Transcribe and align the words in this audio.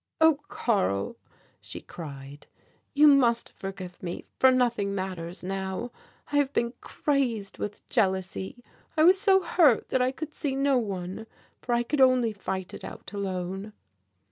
"Oh, 0.19 0.39
Karl," 0.47 1.15
she 1.59 1.79
cried, 1.79 2.47
"you 2.95 3.05
must 3.07 3.53
forgive 3.59 4.01
me, 4.01 4.25
for 4.39 4.49
nothing 4.49 4.95
matters 4.95 5.43
now 5.43 5.91
I 6.31 6.37
have 6.37 6.51
been 6.53 6.73
crazed 6.81 7.59
with 7.59 7.87
jealousy. 7.87 8.63
I 8.97 9.03
was 9.03 9.21
so 9.21 9.43
hurt 9.43 9.89
that 9.89 10.01
I 10.01 10.11
could 10.11 10.33
see 10.33 10.55
no 10.55 10.79
one, 10.79 11.27
for 11.61 11.75
I 11.75 11.83
could 11.83 12.01
only 12.01 12.33
fight 12.33 12.73
it 12.73 12.83
out 12.83 13.13
alone." 13.13 13.73